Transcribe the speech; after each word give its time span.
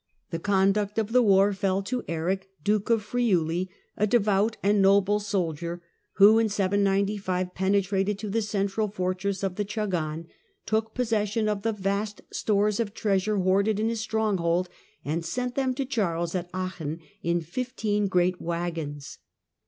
The 0.31 0.39
conduct 0.39 0.97
of 0.97 1.11
the 1.11 1.21
war 1.21 1.53
fell 1.53 1.83
to 1.83 2.03
Eric, 2.07 2.49
795 2.63 2.63
Duke 2.65 2.89
of 2.89 3.03
Friuli, 3.03 3.69
a 3.95 4.07
devout 4.07 4.57
and 4.63 4.81
noble 4.81 5.19
soldier, 5.19 5.83
who 6.13 6.39
in 6.39 6.49
795 6.49 7.53
penetrated 7.53 8.17
to 8.17 8.31
the 8.31 8.41
central 8.41 8.87
fortress 8.87 9.43
of 9.43 9.57
the 9.57 9.63
Chagan, 9.63 10.25
took 10.65 10.95
possession 10.95 11.47
of 11.47 11.61
the 11.61 11.71
vast 11.71 12.21
stores 12.31 12.79
of 12.79 12.95
treasure 12.95 13.37
hoarded 13.37 13.79
in 13.79 13.89
this 13.89 14.01
stronghold, 14.01 14.69
and 15.05 15.23
sent 15.23 15.53
them 15.53 15.75
to 15.75 15.85
Charles 15.85 16.33
at 16.33 16.49
Aachen 16.51 16.97
in 17.21 17.39
fifteen 17.41 18.07
great 18.07 18.41
waggons. 18.41 19.19